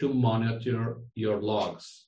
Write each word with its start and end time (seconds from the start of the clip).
to 0.00 0.12
monitor 0.12 0.98
your 1.14 1.40
logs 1.40 2.06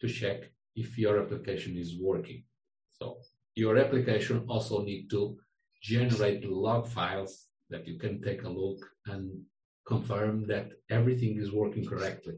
to 0.00 0.08
check 0.08 0.50
if 0.76 0.98
your 0.98 1.20
application 1.20 1.76
is 1.76 1.98
working. 2.00 2.44
So 2.90 3.18
your 3.54 3.76
application 3.78 4.44
also 4.48 4.82
need 4.82 5.10
to 5.10 5.38
generate 5.82 6.48
log 6.48 6.86
files 6.86 7.46
that 7.70 7.86
you 7.86 7.98
can 7.98 8.22
take 8.22 8.42
a 8.44 8.48
look 8.48 8.78
and 9.06 9.42
confirm 9.86 10.46
that 10.46 10.70
everything 10.90 11.38
is 11.38 11.52
working 11.52 11.84
correctly. 11.86 12.34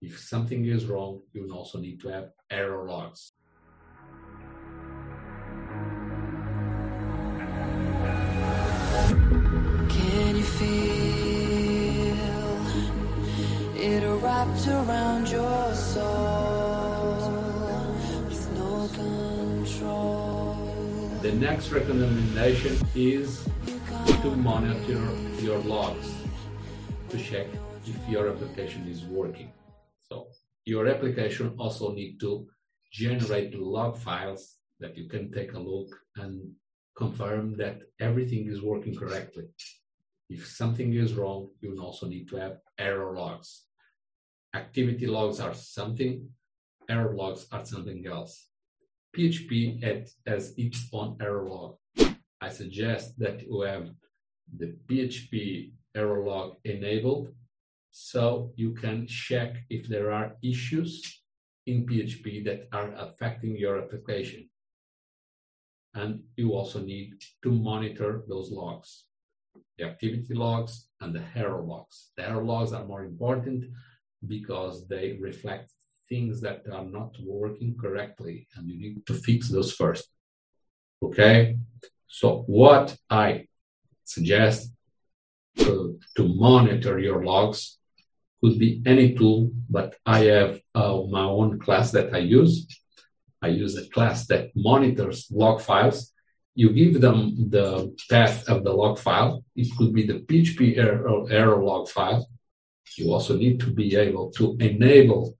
If 0.00 0.18
something 0.18 0.64
is 0.64 0.86
wrong, 0.86 1.22
you 1.32 1.52
also 1.52 1.78
need 1.78 2.00
to 2.00 2.08
have 2.08 2.30
error 2.50 2.88
logs. 2.88 3.32
Wrapped 14.40 14.68
around 14.68 15.28
your 15.28 15.74
soul 15.74 17.30
with 18.26 18.44
no 18.56 18.88
control? 18.94 20.54
The 21.20 21.32
next 21.32 21.70
recommendation 21.72 22.78
is 22.94 23.44
to 24.22 24.30
monitor 24.36 25.02
your 25.42 25.58
logs 25.58 26.14
to 27.10 27.18
check 27.18 27.48
if 27.86 28.08
your 28.08 28.30
application 28.30 28.88
is 28.88 29.04
working. 29.04 29.52
So 30.08 30.28
your 30.64 30.88
application 30.88 31.54
also 31.58 31.92
need 31.92 32.18
to 32.20 32.46
generate 32.90 33.54
log 33.54 33.98
files 33.98 34.56
that 34.78 34.96
you 34.96 35.06
can 35.06 35.30
take 35.32 35.52
a 35.52 35.58
look 35.58 35.88
and 36.16 36.50
confirm 36.96 37.58
that 37.58 37.82
everything 38.00 38.48
is 38.48 38.62
working 38.62 38.96
correctly. 38.96 39.48
If 40.30 40.46
something 40.46 40.94
is 40.94 41.12
wrong, 41.12 41.50
you 41.60 41.78
also 41.78 42.06
need 42.06 42.26
to 42.28 42.36
have 42.36 42.56
error 42.78 43.14
logs. 43.14 43.66
Activity 44.54 45.06
logs 45.06 45.38
are 45.38 45.54
something, 45.54 46.28
error 46.88 47.14
logs 47.14 47.46
are 47.52 47.64
something 47.64 48.04
else. 48.06 48.48
PHP 49.16 49.82
has 50.26 50.54
its 50.56 50.88
own 50.92 51.16
error 51.20 51.48
log. 51.48 51.76
I 52.40 52.48
suggest 52.48 53.18
that 53.18 53.42
you 53.42 53.60
have 53.60 53.90
the 54.56 54.76
PHP 54.86 55.72
error 55.94 56.24
log 56.24 56.56
enabled 56.64 57.32
so 57.90 58.52
you 58.56 58.72
can 58.72 59.06
check 59.06 59.56
if 59.68 59.88
there 59.88 60.12
are 60.12 60.36
issues 60.42 61.22
in 61.66 61.86
PHP 61.86 62.44
that 62.44 62.68
are 62.72 62.92
affecting 62.96 63.56
your 63.56 63.82
application. 63.82 64.48
And 65.94 66.22
you 66.36 66.52
also 66.52 66.80
need 66.80 67.14
to 67.42 67.50
monitor 67.50 68.22
those 68.28 68.50
logs, 68.50 69.06
the 69.76 69.84
activity 69.84 70.34
logs 70.34 70.88
and 71.00 71.14
the 71.14 71.24
error 71.34 71.62
logs. 71.62 72.10
The 72.16 72.28
error 72.28 72.44
logs 72.44 72.72
are 72.72 72.84
more 72.84 73.04
important 73.04 73.64
because 74.26 74.86
they 74.88 75.18
reflect 75.20 75.70
things 76.08 76.40
that 76.40 76.62
are 76.72 76.84
not 76.84 77.14
working 77.22 77.76
correctly 77.80 78.46
and 78.54 78.68
you 78.68 78.78
need 78.78 79.06
to 79.06 79.14
fix 79.14 79.48
those 79.48 79.72
first. 79.72 80.08
Okay? 81.02 81.56
So 82.08 82.44
what 82.46 82.96
I 83.08 83.46
suggest 84.04 84.72
to, 85.58 85.98
to 86.16 86.28
monitor 86.28 86.98
your 86.98 87.24
logs 87.24 87.78
could 88.42 88.58
be 88.58 88.82
any 88.86 89.14
tool, 89.14 89.50
but 89.68 89.96
I 90.04 90.20
have 90.24 90.60
uh, 90.74 91.02
my 91.08 91.24
own 91.24 91.60
class 91.60 91.90
that 91.92 92.14
I 92.14 92.18
use. 92.18 92.66
I 93.42 93.48
use 93.48 93.76
a 93.76 93.88
class 93.88 94.26
that 94.26 94.50
monitors 94.54 95.28
log 95.30 95.60
files. 95.60 96.12
You 96.54 96.70
give 96.70 97.00
them 97.00 97.50
the 97.50 97.94
path 98.10 98.48
of 98.48 98.64
the 98.64 98.72
log 98.72 98.98
file. 98.98 99.44
It 99.54 99.68
could 99.76 99.92
be 99.94 100.06
the 100.06 100.20
PHP 100.20 100.78
error, 100.78 101.30
error 101.30 101.62
log 101.62 101.88
file. 101.88 102.26
You 102.96 103.12
also 103.12 103.36
need 103.36 103.60
to 103.60 103.70
be 103.70 103.96
able 103.96 104.30
to 104.32 104.56
enable 104.60 105.36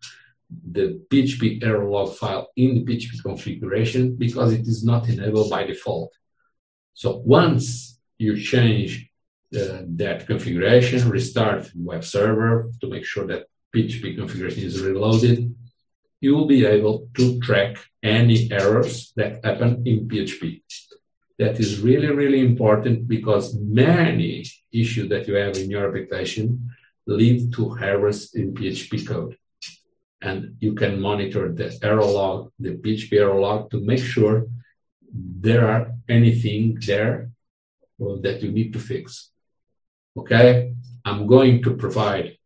the 0.72 1.00
PHP 1.10 1.62
error 1.62 1.88
log 1.88 2.14
file 2.16 2.48
in 2.56 2.74
the 2.74 2.84
PHP 2.84 3.22
configuration 3.22 4.16
because 4.16 4.52
it 4.52 4.66
is 4.66 4.84
not 4.84 5.08
enabled 5.08 5.50
by 5.50 5.64
default. 5.64 6.12
So 6.94 7.22
once 7.24 7.98
you 8.18 8.40
change 8.40 9.10
uh, 9.54 9.82
that 9.96 10.26
configuration, 10.26 11.08
restart 11.08 11.64
the 11.74 11.82
web 11.82 12.04
server 12.04 12.70
to 12.80 12.88
make 12.88 13.04
sure 13.04 13.26
that 13.26 13.46
PHP 13.74 14.16
configuration 14.16 14.64
is 14.64 14.82
reloaded, 14.82 15.54
you 16.20 16.34
will 16.34 16.46
be 16.46 16.66
able 16.66 17.08
to 17.16 17.40
track 17.40 17.76
any 18.02 18.50
errors 18.52 19.12
that 19.16 19.44
happen 19.44 19.82
in 19.86 20.08
PHP. 20.08 20.62
That 21.38 21.58
is 21.58 21.80
really, 21.80 22.08
really 22.08 22.40
important 22.40 23.08
because 23.08 23.58
many 23.58 24.44
issues 24.72 25.08
that 25.08 25.26
you 25.26 25.34
have 25.34 25.56
in 25.56 25.70
your 25.70 25.88
application 25.88 26.70
lead 27.10 27.52
to 27.54 27.76
errors 27.78 28.34
in 28.34 28.54
PHP 28.54 29.06
code. 29.06 29.36
And 30.22 30.56
you 30.60 30.74
can 30.74 31.00
monitor 31.00 31.52
the 31.52 31.76
error 31.82 32.04
log, 32.04 32.52
the 32.58 32.72
PHP 32.82 33.12
error 33.18 33.40
log 33.40 33.70
to 33.70 33.80
make 33.80 34.04
sure 34.04 34.46
there 35.12 35.66
are 35.66 35.92
anything 36.08 36.78
there 36.86 37.30
that 37.98 38.42
you 38.42 38.50
need 38.52 38.72
to 38.74 38.78
fix. 38.78 39.30
Okay, 40.16 40.74
I'm 41.04 41.26
going 41.26 41.62
to 41.62 41.74
provide 41.74 42.36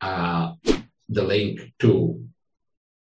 uh, 0.00 0.52
the 1.08 1.22
link 1.22 1.72
to 1.78 2.22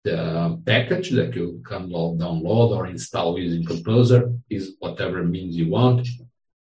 the 0.04 0.60
package 0.66 1.10
that 1.10 1.34
you 1.36 1.62
can 1.64 1.88
download 1.88 2.70
or 2.76 2.86
install 2.86 3.38
using 3.38 3.64
Composer 3.64 4.32
is 4.50 4.74
whatever 4.80 5.22
means 5.22 5.56
you 5.56 5.69
want. 5.70 6.06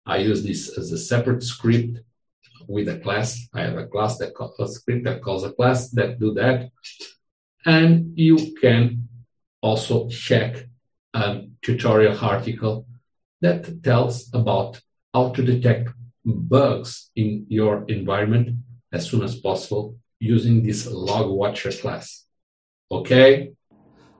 I 0.04 0.18
use 0.18 0.42
this 0.42 0.76
as 0.76 0.92
a 0.92 0.98
separate 0.98 1.42
script 1.42 2.00
with 2.68 2.88
a 2.88 2.98
class. 2.98 3.48
I 3.54 3.62
have 3.62 3.76
a 3.76 3.86
class 3.86 4.18
that 4.18 4.34
calls 4.34 4.58
a 4.58 4.68
script 4.68 5.04
that 5.04 5.22
calls 5.22 5.44
a 5.44 5.52
class 5.52 5.90
that 5.90 6.18
do 6.18 6.34
that. 6.34 6.70
And 7.64 8.18
you 8.18 8.54
can 8.60 9.08
also 9.60 10.08
check 10.08 10.66
a 11.14 11.42
tutorial 11.62 12.18
article 12.18 12.86
that 13.40 13.82
tells 13.82 14.32
about 14.34 14.80
how 15.14 15.30
to 15.30 15.42
detect 15.42 15.90
bugs 16.24 17.10
in 17.16 17.46
your 17.48 17.84
environment 17.88 18.56
as 18.92 19.08
soon 19.08 19.22
as 19.22 19.36
possible 19.36 19.96
using 20.20 20.62
this 20.62 20.86
log 20.86 21.28
watcher 21.30 21.72
class. 21.72 22.24
Okay? 22.90 23.52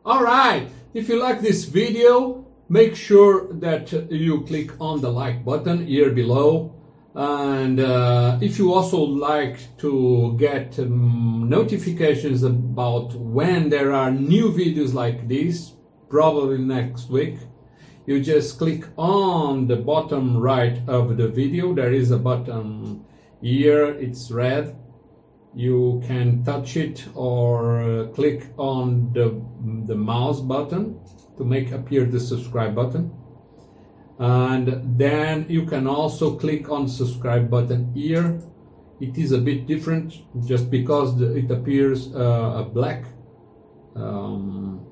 All 0.04 0.22
right. 0.22 0.68
If 0.94 1.08
you 1.08 1.20
like 1.20 1.40
this 1.40 1.64
video, 1.64 2.46
make 2.68 2.96
sure 2.96 3.52
that 3.54 3.92
you 4.10 4.42
click 4.42 4.72
on 4.80 5.00
the 5.00 5.10
like 5.10 5.44
button 5.44 5.86
here 5.86 6.10
below. 6.10 6.81
And 7.14 7.78
uh, 7.78 8.38
if 8.40 8.58
you 8.58 8.72
also 8.72 8.98
like 8.98 9.76
to 9.78 10.34
get 10.38 10.78
um, 10.78 11.46
notifications 11.48 12.42
about 12.42 13.14
when 13.14 13.68
there 13.68 13.92
are 13.92 14.10
new 14.10 14.50
videos 14.50 14.94
like 14.94 15.28
this, 15.28 15.72
probably 16.08 16.58
next 16.58 17.10
week, 17.10 17.38
you 18.06 18.20
just 18.22 18.58
click 18.58 18.84
on 18.96 19.66
the 19.66 19.76
bottom 19.76 20.38
right 20.38 20.80
of 20.88 21.16
the 21.18 21.28
video. 21.28 21.74
There 21.74 21.92
is 21.92 22.10
a 22.10 22.18
button 22.18 23.04
here. 23.42 23.86
It's 23.86 24.30
red. 24.30 24.76
You 25.54 26.02
can 26.06 26.42
touch 26.44 26.78
it 26.78 27.06
or 27.14 28.10
click 28.14 28.46
on 28.56 29.12
the, 29.12 29.38
the 29.86 29.94
mouse 29.94 30.40
button 30.40 30.98
to 31.36 31.44
make 31.44 31.72
appear 31.72 32.06
the 32.06 32.18
subscribe 32.18 32.74
button 32.74 33.12
and 34.18 34.98
then 34.98 35.46
you 35.48 35.66
can 35.66 35.86
also 35.86 36.36
click 36.36 36.70
on 36.70 36.88
subscribe 36.88 37.50
button 37.50 37.92
here. 37.94 38.40
It 39.00 39.18
is 39.18 39.32
a 39.32 39.38
bit 39.38 39.66
different 39.66 40.14
just 40.46 40.70
because 40.70 41.18
the, 41.18 41.36
it 41.36 41.50
appears 41.50 42.14
uh, 42.14 42.62
a 42.62 42.64
black 42.64 43.04
um, 43.96 44.86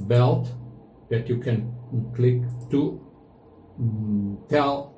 belt 0.00 0.48
that 1.10 1.28
you 1.28 1.38
can 1.38 1.74
click 2.14 2.42
to 2.70 3.00
um, 3.78 4.38
tell 4.48 4.94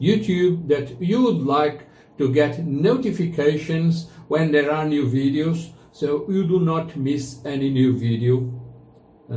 YouTube 0.00 0.68
that 0.68 1.00
you 1.00 1.22
would 1.22 1.42
like 1.42 1.88
to 2.18 2.32
get 2.32 2.64
notifications 2.66 4.08
when 4.28 4.52
there 4.52 4.72
are 4.72 4.86
new 4.86 5.06
videos. 5.06 5.72
So 5.92 6.26
you 6.30 6.46
do 6.48 6.60
not 6.60 6.96
miss 6.96 7.44
any 7.44 7.68
new 7.68 7.92
video 7.98 8.61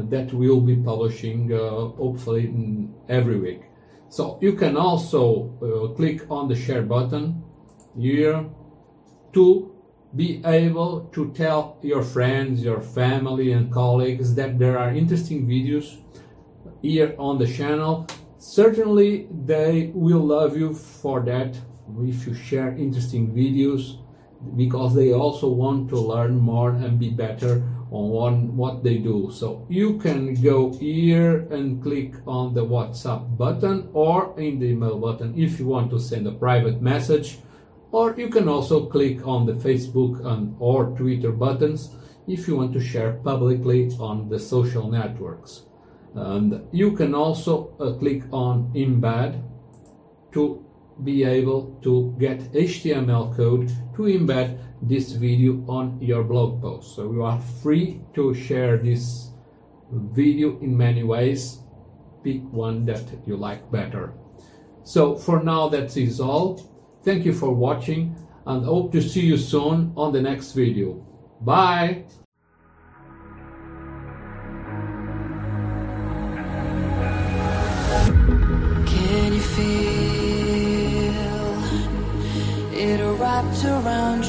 that 0.03 0.33
we'll 0.33 0.61
be 0.61 0.75
publishing 0.75 1.53
uh, 1.53 1.59
hopefully 1.97 2.53
every 3.09 3.39
week. 3.39 3.61
So 4.09 4.37
you 4.41 4.53
can 4.53 4.77
also 4.77 5.51
uh, 5.61 5.95
click 5.95 6.29
on 6.29 6.47
the 6.47 6.55
share 6.55 6.83
button 6.83 7.43
here 7.97 8.45
to 9.33 9.71
be 10.15 10.41
able 10.45 11.09
to 11.13 11.31
tell 11.33 11.77
your 11.81 12.01
friends, 12.01 12.63
your 12.63 12.81
family 12.81 13.51
and 13.51 13.71
colleagues 13.71 14.33
that 14.35 14.57
there 14.57 14.77
are 14.77 14.93
interesting 14.93 15.45
videos 15.45 15.97
here 16.81 17.13
on 17.17 17.37
the 17.37 17.47
channel. 17.47 18.07
Certainly 18.37 19.27
they 19.45 19.91
will 19.93 20.25
love 20.25 20.55
you 20.55 20.73
for 20.73 21.21
that 21.21 21.57
if 22.01 22.25
you 22.25 22.33
share 22.33 22.69
interesting 22.77 23.33
videos 23.33 23.99
because 24.55 24.95
they 24.95 25.13
also 25.13 25.49
want 25.49 25.89
to 25.89 25.97
learn 25.97 26.37
more 26.37 26.71
and 26.71 26.99
be 26.99 27.09
better 27.09 27.63
on 27.95 28.55
what 28.55 28.83
they 28.83 28.97
do. 28.97 29.29
So 29.31 29.65
you 29.69 29.97
can 29.97 30.33
go 30.41 30.73
here 30.73 31.47
and 31.51 31.81
click 31.81 32.15
on 32.27 32.53
the 32.53 32.65
WhatsApp 32.65 33.37
button 33.37 33.89
or 33.93 34.39
in 34.39 34.59
the 34.59 34.67
email 34.67 34.99
button 34.99 35.33
if 35.37 35.59
you 35.59 35.67
want 35.67 35.89
to 35.91 35.99
send 35.99 36.27
a 36.27 36.31
private 36.31 36.81
message 36.81 37.39
or 37.91 38.13
you 38.17 38.29
can 38.29 38.49
also 38.49 38.87
click 38.87 39.25
on 39.25 39.45
the 39.45 39.53
Facebook 39.53 40.25
and 40.25 40.55
or 40.59 40.87
Twitter 40.97 41.31
buttons 41.31 41.95
if 42.27 42.47
you 42.47 42.57
want 42.57 42.73
to 42.73 42.79
share 42.79 43.13
publicly 43.23 43.89
on 43.99 44.27
the 44.27 44.39
social 44.39 44.89
networks. 44.89 45.63
And 46.13 46.65
you 46.71 46.93
can 46.93 47.13
also 47.13 47.75
uh, 47.79 47.93
click 47.93 48.23
on 48.31 48.71
embed 48.73 49.41
to 50.33 50.64
be 51.03 51.23
able 51.23 51.77
to 51.83 52.15
get 52.19 52.39
HTML 52.53 53.35
code 53.35 53.69
to 53.95 54.03
embed 54.03 54.59
this 54.81 55.11
video 55.11 55.63
on 55.67 56.01
your 56.01 56.23
blog 56.23 56.61
post. 56.61 56.95
So 56.95 57.11
you 57.11 57.23
are 57.23 57.39
free 57.61 58.01
to 58.13 58.33
share 58.33 58.77
this 58.77 59.31
video 59.91 60.59
in 60.59 60.77
many 60.77 61.03
ways. 61.03 61.59
Pick 62.23 62.41
one 62.51 62.85
that 62.85 63.03
you 63.25 63.37
like 63.37 63.69
better. 63.71 64.13
So 64.83 65.15
for 65.15 65.43
now, 65.43 65.67
that 65.69 65.95
is 65.97 66.19
all. 66.19 66.61
Thank 67.03 67.25
you 67.25 67.33
for 67.33 67.51
watching 67.51 68.15
and 68.47 68.63
hope 68.63 68.91
to 68.93 69.01
see 69.01 69.21
you 69.21 69.37
soon 69.37 69.93
on 69.95 70.13
the 70.13 70.21
next 70.21 70.53
video. 70.53 71.05
Bye! 71.41 72.05
Can 78.85 79.33
you 79.33 79.41
feel 79.41 79.94
around? 83.67 84.24